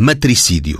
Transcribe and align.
Matricídio. 0.00 0.78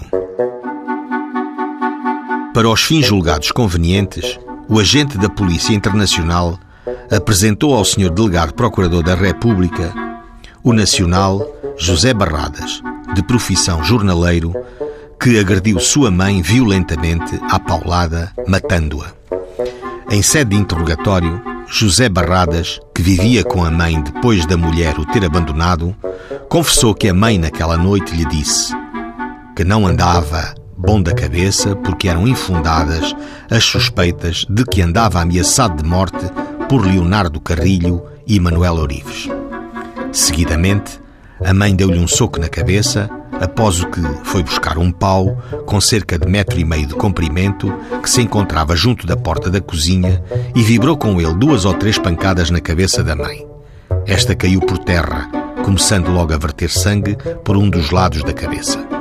Para 2.55 2.69
os 2.69 2.85
fins 2.85 3.05
julgados 3.05 3.51
convenientes, 3.51 4.38
o 4.69 4.79
agente 4.79 5.19
da 5.19 5.29
Polícia 5.29 5.75
Internacional 5.75 6.56
apresentou 7.10 7.74
ao 7.74 7.84
Sr. 7.84 8.10
Delegado 8.10 8.54
Procurador 8.54 9.02
da 9.02 9.16
República 9.16 9.92
o 10.62 10.72
nacional 10.72 11.44
José 11.76 12.14
Barradas, 12.14 12.80
de 13.12 13.20
profissão 13.24 13.82
jornaleiro, 13.82 14.54
que 15.21 15.37
agrediu 15.40 15.80
sua 15.80 16.12
mãe 16.12 16.41
violentamente 16.41 17.41
à 17.50 17.59
paulada, 17.59 18.32
matando-a. 18.46 19.11
Em 20.09 20.23
sede 20.23 20.50
de 20.50 20.62
interrogatório, 20.62 21.43
José 21.66 22.09
Barradas, 22.09 22.79
que 22.95 23.03
vivia 23.03 23.43
com 23.43 23.64
a 23.64 23.71
mãe 23.71 24.00
depois 24.00 24.46
da 24.46 24.57
mulher 24.57 24.96
o 24.96 25.05
ter 25.07 25.25
abandonado, 25.25 25.93
confessou 26.48 26.95
que 26.95 27.09
a 27.09 27.14
mãe 27.14 27.37
naquela 27.37 27.77
noite 27.77 28.14
lhe 28.14 28.25
disse 28.27 28.73
que 29.59 29.65
não 29.65 29.89
andava 29.89 30.55
bom 30.77 31.03
da 31.03 31.12
cabeça 31.12 31.75
porque 31.75 32.09
eram 32.09 32.29
infundadas 32.29 33.12
as 33.51 33.65
suspeitas 33.65 34.47
de 34.49 34.65
que 34.65 34.80
andava 34.80 35.21
ameaçado 35.21 35.83
de 35.83 35.89
morte 35.89 36.25
por 36.69 36.87
Leonardo 36.87 37.41
Carrilho 37.41 38.05
e 38.25 38.39
Manuel 38.39 38.75
Orives. 38.75 39.29
Seguidamente, 40.13 41.01
a 41.45 41.52
mãe 41.52 41.75
deu-lhe 41.75 41.99
um 41.99 42.07
soco 42.07 42.39
na 42.39 42.49
cabeça, 42.49 43.11
após 43.33 43.83
o 43.83 43.89
que 43.89 44.01
foi 44.23 44.45
buscar 44.45 44.79
um 44.79 44.93
pau 44.93 45.37
com 45.66 45.80
cerca 45.80 46.16
de 46.16 46.29
metro 46.29 46.61
e 46.61 46.65
meio 46.65 46.87
de 46.87 46.95
comprimento 46.95 47.75
que 48.01 48.09
se 48.09 48.23
encontrava 48.23 48.77
junto 48.77 49.09
da 49.09 49.16
porta 49.16 49.51
da 49.51 49.61
cozinha 49.61 50.23
e 50.55 50.63
vibrou 50.63 50.97
com 50.97 51.21
ele 51.21 51.35
duas 51.35 51.65
ou 51.65 51.75
três 51.75 51.99
pancadas 51.99 52.49
na 52.49 52.61
cabeça 52.61 53.02
da 53.02 53.16
mãe. 53.16 53.45
Esta 54.07 54.37
caiu 54.37 54.61
por 54.61 54.79
terra, 54.79 55.29
começando 55.65 56.13
logo 56.13 56.33
a 56.33 56.38
verter 56.38 56.71
sangue 56.71 57.16
por 57.43 57.57
um 57.57 57.69
dos 57.69 57.91
lados 57.91 58.23
da 58.23 58.33
cabeça. 58.33 58.98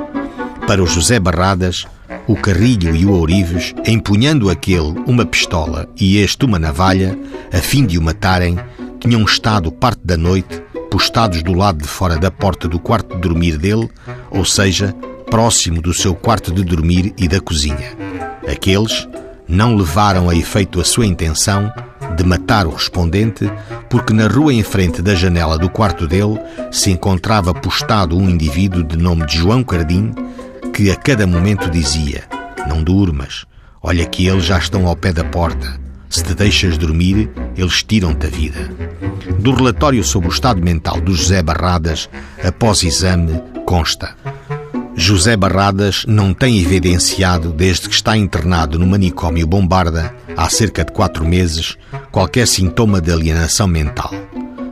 Para 0.68 0.82
o 0.82 0.86
José 0.86 1.18
Barradas, 1.18 1.86
o 2.26 2.36
Carrilho 2.36 2.94
e 2.94 3.06
o 3.06 3.12
Ourives, 3.12 3.74
empunhando 3.86 4.50
aquele 4.50 5.02
uma 5.06 5.24
pistola 5.24 5.88
e 5.98 6.18
este 6.18 6.44
uma 6.44 6.58
navalha, 6.58 7.18
a 7.50 7.56
fim 7.56 7.86
de 7.86 7.96
o 7.96 8.02
matarem, 8.02 8.58
tinham 9.00 9.22
estado 9.22 9.72
parte 9.72 10.02
da 10.04 10.14
noite 10.14 10.62
postados 10.90 11.42
do 11.42 11.54
lado 11.54 11.78
de 11.78 11.88
fora 11.88 12.18
da 12.18 12.30
porta 12.30 12.68
do 12.68 12.78
quarto 12.78 13.14
de 13.14 13.22
dormir 13.22 13.56
dele, 13.56 13.88
ou 14.30 14.44
seja, 14.44 14.94
próximo 15.30 15.80
do 15.80 15.94
seu 15.94 16.14
quarto 16.14 16.52
de 16.52 16.62
dormir 16.62 17.14
e 17.16 17.26
da 17.26 17.40
cozinha. 17.40 17.96
Aqueles 18.46 19.08
não 19.48 19.74
levaram 19.74 20.28
a 20.28 20.36
efeito 20.36 20.82
a 20.82 20.84
sua 20.84 21.06
intenção 21.06 21.72
de 22.14 22.24
matar 22.24 22.66
o 22.66 22.74
respondente, 22.74 23.50
porque 23.88 24.12
na 24.12 24.26
rua 24.26 24.52
em 24.52 24.62
frente 24.62 25.00
da 25.00 25.14
janela 25.14 25.56
do 25.56 25.70
quarto 25.70 26.06
dele 26.06 26.38
se 26.70 26.90
encontrava 26.90 27.54
postado 27.54 28.18
um 28.18 28.28
indivíduo 28.28 28.84
de 28.84 28.98
nome 28.98 29.24
de 29.24 29.38
João 29.38 29.64
Cardim, 29.64 30.12
que 30.72 30.90
a 30.90 30.96
cada 30.96 31.26
momento 31.26 31.70
dizia: 31.70 32.24
Não 32.68 32.82
durmas, 32.82 33.44
olha 33.82 34.06
que 34.06 34.26
eles 34.26 34.44
já 34.44 34.58
estão 34.58 34.86
ao 34.86 34.96
pé 34.96 35.12
da 35.12 35.24
porta. 35.24 35.78
Se 36.08 36.24
te 36.24 36.34
deixas 36.34 36.78
dormir, 36.78 37.30
eles 37.56 37.82
tiram-te 37.82 38.26
a 38.26 38.30
vida. 38.30 38.70
Do 39.38 39.52
relatório 39.52 40.02
sobre 40.02 40.28
o 40.28 40.32
estado 40.32 40.62
mental 40.62 41.00
do 41.00 41.14
José 41.14 41.42
Barradas, 41.42 42.08
após 42.42 42.82
exame, 42.82 43.42
consta. 43.66 44.16
José 44.96 45.36
Barradas 45.36 46.04
não 46.08 46.34
tem 46.34 46.58
evidenciado, 46.58 47.52
desde 47.52 47.88
que 47.88 47.94
está 47.94 48.16
internado 48.16 48.78
no 48.80 48.86
manicômio 48.86 49.46
Bombarda, 49.46 50.12
há 50.36 50.48
cerca 50.48 50.84
de 50.84 50.92
quatro 50.92 51.24
meses, 51.24 51.76
qualquer 52.10 52.48
sintoma 52.48 53.00
de 53.00 53.12
alienação 53.12 53.68
mental. 53.68 54.10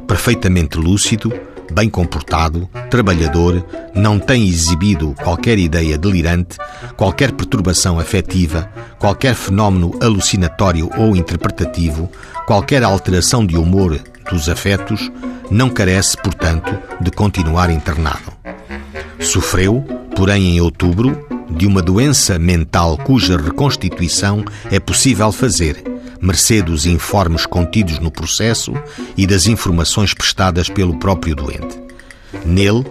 Perfeitamente 0.08 0.78
lúcido, 0.78 1.32
bem 1.72 1.88
comportado, 1.88 2.68
trabalhador, 2.90 3.64
não 3.94 4.18
tem 4.18 4.46
exibido 4.46 5.14
qualquer 5.22 5.58
ideia 5.58 5.98
delirante, 5.98 6.56
qualquer 6.96 7.32
perturbação 7.32 7.98
afetiva, 7.98 8.68
qualquer 8.98 9.34
fenómeno 9.34 9.92
alucinatório 10.00 10.90
ou 10.96 11.16
interpretativo, 11.16 12.10
qualquer 12.46 12.82
alteração 12.82 13.44
de 13.44 13.56
humor 13.56 13.98
dos 14.30 14.48
afetos, 14.48 15.10
não 15.50 15.70
carece, 15.70 16.16
portanto, 16.16 16.76
de 17.00 17.10
continuar 17.10 17.70
internado. 17.70 18.32
Sofreu, 19.20 19.84
porém, 20.14 20.56
em 20.56 20.60
outubro, 20.60 21.26
de 21.50 21.66
uma 21.66 21.80
doença 21.80 22.38
mental 22.38 22.98
cuja 22.98 23.36
reconstituição 23.36 24.44
é 24.70 24.80
possível 24.80 25.30
fazer 25.30 25.95
mercê 26.20 26.62
dos 26.62 26.86
informes 26.86 27.46
contidos 27.46 27.98
no 27.98 28.10
processo 28.10 28.72
e 29.16 29.26
das 29.26 29.46
informações 29.46 30.14
prestadas 30.14 30.68
pelo 30.68 30.98
próprio 30.98 31.34
doente. 31.34 31.78
Nele, 32.44 32.84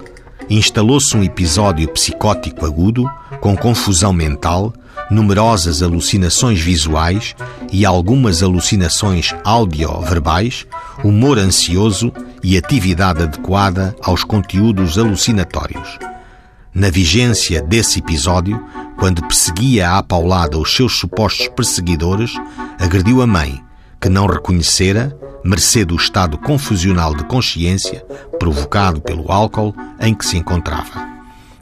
instalou-se 0.50 1.16
um 1.16 1.24
episódio 1.24 1.88
psicótico 1.90 2.66
agudo, 2.66 3.10
com 3.40 3.56
confusão 3.56 4.14
mental, 4.14 4.74
numerosas 5.10 5.84
alucinações 5.84 6.60
visuais 6.60 7.36
e 7.72 7.86
algumas 7.86 8.42
alucinações 8.42 9.34
audio-verbais, 9.44 10.66
humor 11.04 11.38
ansioso 11.38 12.12
e 12.44 12.58
atividade 12.58 13.24
adequada 13.24 13.96
aos 14.02 14.24
conteúdos 14.24 14.98
alucinatórios. 14.98 15.98
Na 16.74 16.90
vigência 16.90 17.62
desse 17.62 18.00
episódio, 18.00 18.62
quando 18.98 19.22
perseguia 19.22 19.98
à 19.98 20.04
paulada 20.04 20.58
os 20.58 20.76
seus 20.76 20.98
supostos 20.98 21.48
perseguidores, 21.50 22.34
agrediu 22.80 23.22
a 23.22 23.28
mãe, 23.28 23.62
que 24.00 24.10
não 24.10 24.26
reconhecera, 24.26 25.16
mercê 25.44 25.86
do 25.86 25.96
estado 25.96 26.38
confusional 26.38 27.14
de 27.14 27.24
consciência 27.26 28.04
provocado 28.40 29.02
pelo 29.02 29.32
álcool 29.32 29.76
em 30.00 30.14
que 30.14 30.26
se 30.26 30.38
encontrava. 30.38 31.08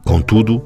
Contudo, 0.03 0.61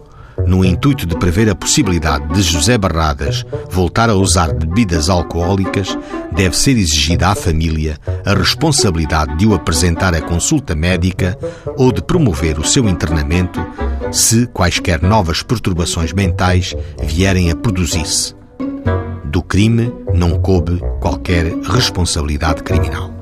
no 0.45 0.63
intuito 0.63 1.05
de 1.05 1.17
prever 1.17 1.49
a 1.49 1.55
possibilidade 1.55 2.27
de 2.33 2.41
José 2.43 2.77
Barradas 2.77 3.43
voltar 3.69 4.09
a 4.09 4.15
usar 4.15 4.53
bebidas 4.53 5.09
alcoólicas, 5.09 5.97
deve 6.31 6.55
ser 6.55 6.77
exigida 6.77 7.29
à 7.29 7.35
família 7.35 7.97
a 8.25 8.33
responsabilidade 8.33 9.35
de 9.35 9.47
o 9.47 9.55
apresentar 9.55 10.13
à 10.13 10.21
consulta 10.21 10.75
médica 10.75 11.37
ou 11.75 11.91
de 11.91 12.03
promover 12.03 12.59
o 12.59 12.63
seu 12.63 12.87
internamento 12.87 13.59
se 14.11 14.47
quaisquer 14.47 15.01
novas 15.01 15.43
perturbações 15.43 16.13
mentais 16.13 16.75
vierem 17.01 17.51
a 17.51 17.55
produzir-se. 17.55 18.35
Do 19.25 19.43
crime 19.43 19.91
não 20.13 20.39
coube 20.41 20.79
qualquer 20.99 21.45
responsabilidade 21.63 22.63
criminal. 22.63 23.13